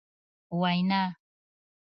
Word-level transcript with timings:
وینا... 0.59 1.03